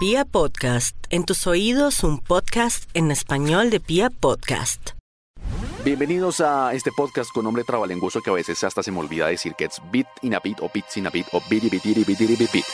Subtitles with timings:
[0.00, 4.92] Pia Podcast, en tus oídos un podcast en español de Pia Podcast.
[5.84, 9.52] Bienvenidos a este podcast con nombre trabalenguoso que a veces hasta se me olvida decir
[9.58, 11.64] que es Bit in a Bit o Bit in a Bit o Bit
[12.50, 12.64] Bit.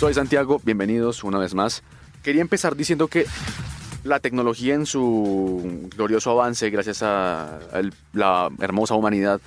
[0.00, 1.82] Soy Santiago, bienvenidos una vez más.
[2.22, 3.26] Quería empezar diciendo que
[4.04, 7.60] la tecnología en su glorioso avance, gracias a
[8.14, 9.42] la hermosa humanidad,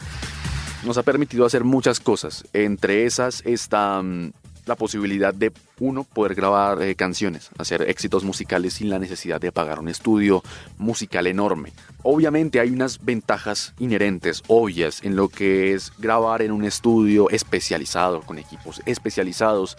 [0.83, 2.45] nos ha permitido hacer muchas cosas.
[2.53, 4.31] Entre esas está mm,
[4.67, 9.51] la posibilidad de uno poder grabar eh, canciones, hacer éxitos musicales sin la necesidad de
[9.51, 10.43] pagar un estudio
[10.77, 11.73] musical enorme.
[12.03, 18.21] Obviamente hay unas ventajas inherentes, obvias, en lo que es grabar en un estudio especializado,
[18.21, 19.77] con equipos especializados,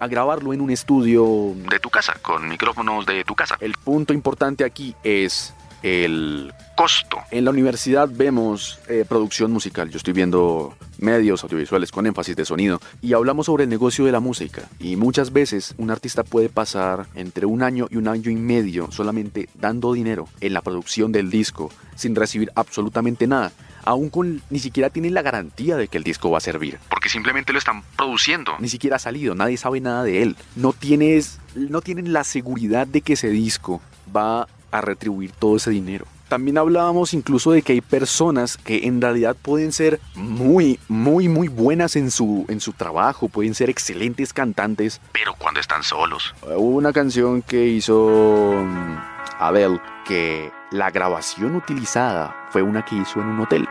[0.00, 3.56] a grabarlo en un estudio de tu casa, con micrófonos de tu casa.
[3.60, 7.18] El punto importante aquí es el costo.
[7.30, 12.44] En la universidad vemos eh, producción musical, yo estoy viendo medios audiovisuales con énfasis de
[12.44, 14.62] sonido y hablamos sobre el negocio de la música.
[14.78, 18.90] Y muchas veces un artista puede pasar entre un año y un año y medio
[18.90, 23.52] solamente dando dinero en la producción del disco sin recibir absolutamente nada.
[23.84, 27.08] Aún con ni siquiera tienen la garantía de que el disco va a servir, porque
[27.08, 30.36] simplemente lo están produciendo, ni siquiera ha salido, nadie sabe nada de él.
[30.56, 33.80] No tienes no tienen la seguridad de que ese disco
[34.14, 36.06] va a retribuir todo ese dinero.
[36.28, 41.48] También hablábamos incluso de que hay personas que en realidad pueden ser muy, muy, muy
[41.48, 46.34] buenas en su, en su trabajo, pueden ser excelentes cantantes, pero cuando están solos.
[46.42, 48.96] Hubo una canción que hizo mm,
[49.38, 53.66] Abel que la grabación utilizada fue una que hizo en un hotel,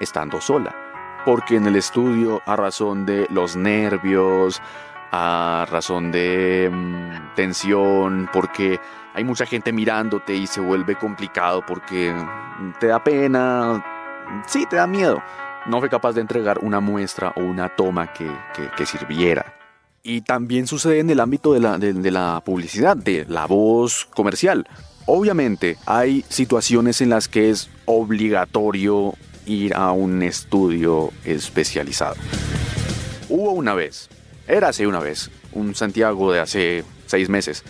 [0.00, 0.74] estando sola.
[1.24, 4.60] Porque en el estudio, a razón de los nervios,
[5.68, 8.78] razón de mm, tensión, porque
[9.14, 12.14] hay mucha gente mirándote y se vuelve complicado porque
[12.80, 13.84] te da pena,
[14.46, 15.22] sí, te da miedo.
[15.66, 18.28] No fue capaz de entregar una muestra o una toma que,
[18.84, 19.54] sirviera.
[20.02, 24.66] Y también sucede en el ámbito de la, de la publicidad, de la voz comercial.
[25.06, 29.14] Obviamente hay situaciones en las que es obligatorio
[29.46, 32.16] ir a un estudio especializado.
[33.28, 34.08] Hubo una vez,
[34.46, 37.64] era hace una vez, un Santiago de hace seis meses,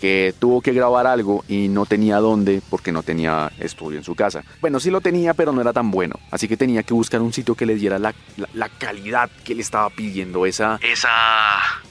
[0.00, 4.14] que tuvo que grabar algo y no tenía dónde porque no tenía estudio en su
[4.14, 4.44] casa.
[4.60, 6.18] Bueno, sí lo tenía, pero no era tan bueno.
[6.30, 8.14] Así que tenía que buscar un sitio que le diera la,
[8.78, 11.10] calidad que le estaba pidiendo, esa, esa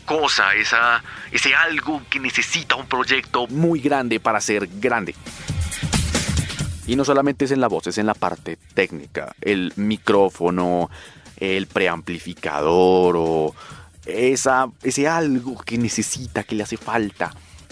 [0.05, 5.13] cosa, esa, ese algo que necesita un proyecto muy grande para ser grande.
[6.85, 10.89] Y no solamente es en la voz, es en la parte técnica, el micrófono,
[11.35, 13.53] el preamplificador o
[14.07, 17.31] esa, ese algo que necesita, que le hace falta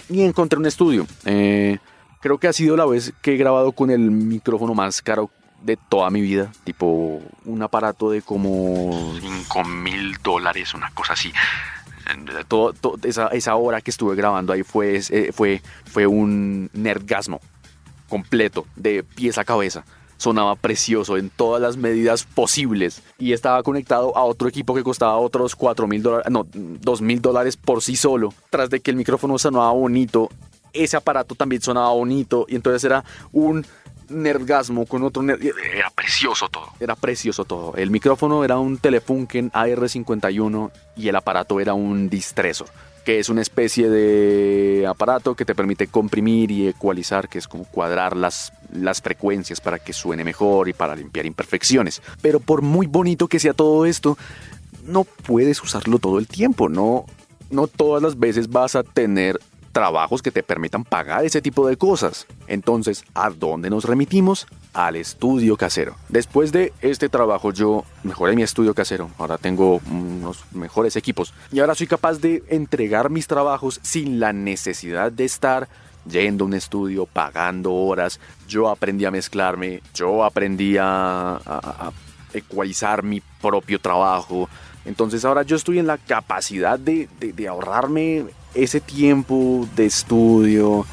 [0.10, 1.08] y encontré un estudio.
[1.26, 1.78] Eh,
[2.22, 5.30] creo que ha sido la vez que he grabado con el micrófono más caro
[5.62, 6.52] de toda mi vida.
[6.64, 11.32] Tipo un aparato de como 5 mil dólares, una cosa así.
[12.48, 17.40] Todo, esa, esa, hora que estuve grabando ahí fue, eh, fue, fue un nerdgasmo
[18.08, 19.84] completo, de pies a cabeza
[20.18, 25.18] sonaba precioso en todas las medidas posibles y estaba conectado a otro equipo que costaba
[25.18, 28.34] otros 4 mil dólares, no, 2 mil dólares por sí solo.
[28.50, 30.30] Tras de que el micrófono sonaba bonito,
[30.74, 33.66] ese aparato también sonaba bonito y entonces era un
[34.10, 36.70] nergasmo con otro Era precioso todo.
[36.80, 37.76] Era precioso todo.
[37.76, 42.66] El micrófono era un Telefunken AR51 y el aparato era un Distreso
[43.06, 47.64] que es una especie de aparato que te permite comprimir y ecualizar, que es como
[47.64, 52.02] cuadrar las, las frecuencias para que suene mejor y para limpiar imperfecciones.
[52.22, 54.18] Pero por muy bonito que sea todo esto,
[54.86, 57.06] no puedes usarlo todo el tiempo, no,
[57.52, 59.40] no todas las veces vas a tener
[59.76, 62.28] trabajos que te permitan pagar ese tipo de cosas.
[62.48, 64.48] Entonces, ¿a dónde nos remitimos?
[64.72, 65.98] Al estudio casero.
[66.08, 69.10] Después de este trabajo yo mejoré mi estudio casero.
[69.18, 71.34] Ahora tengo unos mejores equipos.
[71.52, 75.68] Y ahora soy capaz de entregar mis trabajos sin la necesidad de estar
[76.10, 78.22] yendo a un estudio, pagando horas.
[78.48, 81.92] Yo aprendí a mezclarme, yo aprendí a,
[82.32, 84.48] ecualizar mi propio trabajo.
[84.86, 88.26] Entonces ahora yo estoy en la capacidad de ahorrarme
[88.56, 90.86] ese tiempo de estudio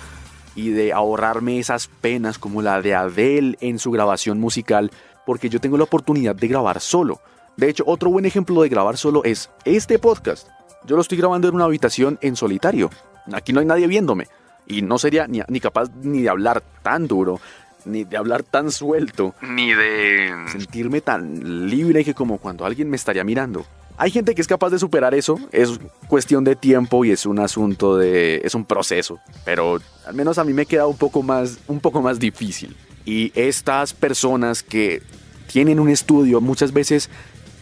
[0.55, 4.91] y de ahorrarme esas penas como la de Adele en su grabación musical,
[5.25, 7.21] porque yo tengo la oportunidad de grabar solo.
[7.57, 10.49] De hecho, otro buen ejemplo de grabar solo es este podcast.
[10.85, 12.91] Yo lo estoy grabando en una habitación en solitario.
[13.33, 14.27] Aquí no hay nadie viéndome.
[14.67, 17.41] Y no sería ni, ni capaz ni de hablar tan duro,
[17.85, 22.97] ni de hablar tan suelto, ni de sentirme tan libre que como cuando alguien me
[22.97, 23.67] estaría mirando.
[23.97, 25.79] Hay gente que es capaz de superar eso, es
[26.09, 30.45] cuestión de tiempo y es un asunto de es un proceso, pero al menos a
[30.45, 32.77] mí me queda un poco más un poco más difícil.
[33.05, 35.03] Y estas personas que
[35.47, 37.11] tienen un estudio muchas veces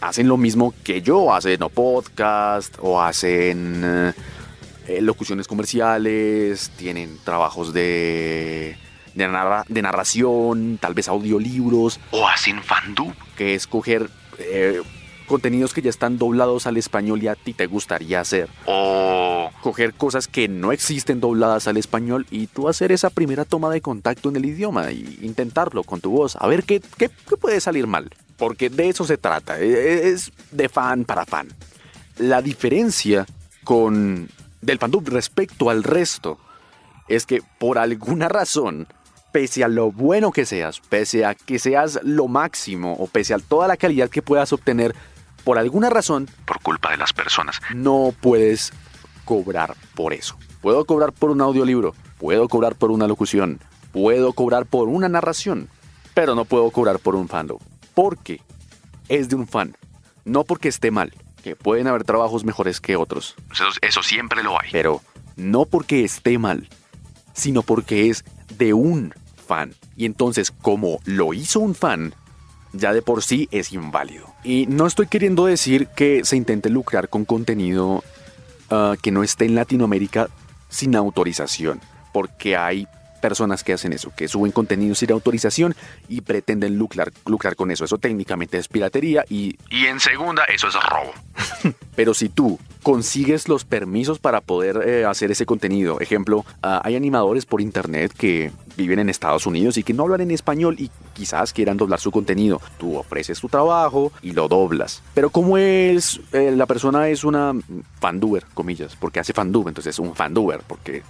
[0.01, 4.13] hacen lo mismo que yo, hacen podcast o hacen eh,
[4.87, 8.77] eh, locuciones comerciales, tienen trabajos de,
[9.13, 14.81] de, de, narración, tal vez audiolibros, o hacen fandub, que es coger eh,
[15.27, 18.49] contenidos que ya están doblados al español y a ti te gustaría hacer.
[18.65, 23.69] O coger cosas que no existen dobladas al español y tú hacer esa primera toma
[23.69, 27.37] de contacto en el idioma e intentarlo con tu voz, a ver qué, qué, qué
[27.37, 28.09] puede salir mal.
[28.37, 31.47] Porque de eso se trata, e, e, es de fan para fan.
[32.17, 33.25] La diferencia
[33.63, 34.29] con
[34.61, 36.37] del fandub respecto al resto
[37.07, 38.87] es que por alguna razón,
[39.31, 43.39] pese a lo bueno que seas, pese a que seas lo máximo o pese a
[43.39, 44.95] toda la calidad que puedas obtener,
[45.43, 48.71] por alguna razón, por culpa de las personas, no puedes
[49.25, 50.37] cobrar por eso.
[50.61, 53.59] Puedo cobrar por un audiolibro, puedo cobrar por una locución,
[53.91, 55.69] puedo cobrar por una narración,
[56.13, 57.57] pero no puedo cobrar por un fandom.
[57.95, 58.41] Porque
[59.09, 59.75] es de un fan,
[60.25, 61.13] no porque esté mal,
[61.43, 63.35] que pueden haber trabajos mejores que otros.
[63.51, 64.69] Eso, eso siempre lo hay.
[64.71, 65.01] Pero
[65.35, 66.69] no porque esté mal,
[67.33, 68.23] sino porque es
[68.57, 69.13] de un
[69.51, 69.73] fan.
[69.97, 72.15] Y entonces, como lo hizo un fan,
[72.71, 74.27] ya de por sí es inválido.
[74.45, 78.01] Y no estoy queriendo decir que se intente lucrar con contenido
[78.71, 80.29] uh, que no esté en Latinoamérica
[80.69, 81.81] sin autorización,
[82.13, 82.87] porque hay
[83.21, 85.75] personas que hacen eso, que suben contenido sin autorización
[86.09, 87.85] y pretenden lucrar, lucrar con eso.
[87.85, 89.57] Eso técnicamente es piratería y...
[89.69, 91.13] Y en segunda, eso es robo.
[91.95, 96.95] Pero si tú consigues los permisos para poder eh, hacer ese contenido, ejemplo, uh, hay
[96.95, 100.89] animadores por internet que viven en Estados Unidos y que no hablan en español y
[101.13, 102.61] quizás quieran doblar su contenido.
[102.77, 105.03] Tú ofreces tu trabajo y lo doblas.
[105.13, 107.53] Pero como es, eh, la persona es una
[107.99, 111.03] fanduber, comillas, porque hace fandub, entonces es un fanduber, porque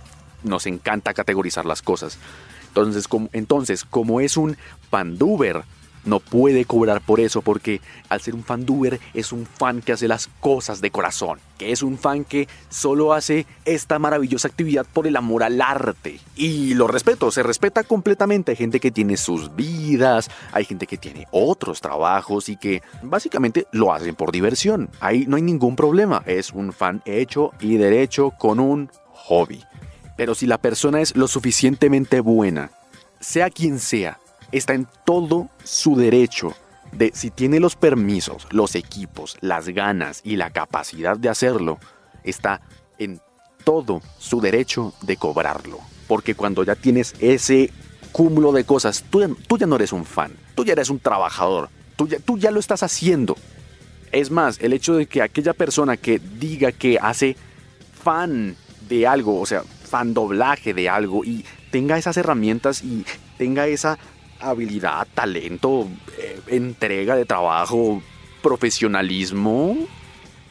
[0.43, 2.17] nos encanta categorizar las cosas.
[2.67, 4.57] Entonces, como, entonces, como es un
[4.89, 5.63] fanduber,
[6.03, 10.07] no puede cobrar por eso porque al ser un fanduber es un fan que hace
[10.07, 15.07] las cosas de corazón, que es un fan que solo hace esta maravillosa actividad por
[15.07, 16.19] el amor al arte.
[16.35, 18.51] Y lo respeto, se respeta completamente.
[18.51, 23.67] Hay gente que tiene sus vidas, hay gente que tiene otros trabajos y que básicamente
[23.71, 24.89] lo hacen por diversión.
[24.99, 29.63] Ahí no hay ningún problema, es un fan hecho y derecho con un hobby.
[30.21, 32.69] Pero si la persona es lo suficientemente buena,
[33.19, 34.19] sea quien sea,
[34.51, 36.53] está en todo su derecho
[36.91, 41.79] de si tiene los permisos, los equipos, las ganas y la capacidad de hacerlo,
[42.23, 42.61] está
[42.99, 43.19] en
[43.63, 45.79] todo su derecho de cobrarlo.
[46.07, 47.71] Porque cuando ya tienes ese
[48.11, 52.37] cúmulo de cosas, tú, ya no eres un fan, tú ya eres un trabajador, tú
[52.37, 53.35] ya lo estás haciendo.
[54.11, 57.35] Es más, el hecho de que aquella persona que diga que hace
[58.03, 58.55] fan
[58.87, 63.05] de algo, o sea, fan doblaje de algo y tenga esas herramientas y
[63.37, 63.99] tenga esa
[64.39, 68.01] habilidad, talento, eh, entrega de trabajo,
[68.41, 69.77] profesionalismo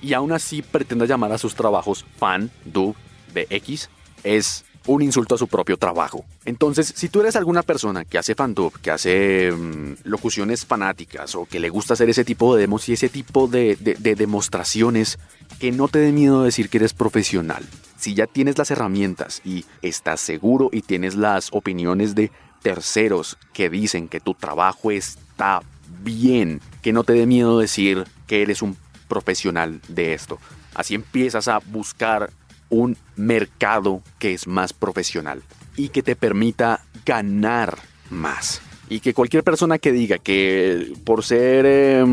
[0.03, 2.95] y aún así pretenda llamar a sus trabajos fan, dub,
[3.33, 3.89] de X,
[4.25, 6.25] es un insulto a su propio trabajo.
[6.45, 11.47] Entonces, si tú eres alguna persona que hace fandub, que hace um, locuciones fanáticas o
[11.47, 15.19] que le gusta hacer ese tipo de demos y ese tipo de, de, de demostraciones,
[15.61, 17.65] que no te dé miedo decir que eres profesional.
[18.01, 22.33] Si ya tienes las herramientas y estás seguro y tienes las opiniones de
[22.63, 25.61] terceros que dicen que tu trabajo está
[26.03, 30.39] bien, que no te dé miedo decir que eres un profesional de esto.
[30.75, 32.31] Así empiezas a buscar
[32.71, 35.43] un mercado que es más profesional
[35.77, 38.63] y que te permita ganar más.
[38.91, 42.05] Y que cualquier persona que diga que por ser eh,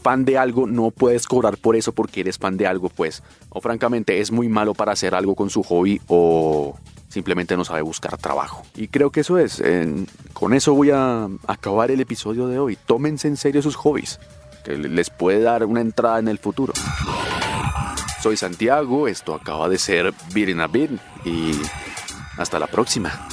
[0.00, 3.62] fan de algo no puedes cobrar por eso porque eres fan de algo, pues, o
[3.62, 6.76] francamente es muy malo para hacer algo con su hobby o
[7.08, 8.64] simplemente no sabe buscar trabajo.
[8.76, 9.62] Y creo que eso es.
[10.34, 12.76] Con eso voy a acabar el episodio de hoy.
[12.84, 14.20] Tómense en serio sus hobbies,
[14.62, 16.74] que les puede dar una entrada en el futuro.
[18.20, 20.90] Soy Santiago, esto acaba de ser Beating a Beat
[21.24, 21.52] y
[22.36, 23.28] hasta la próxima.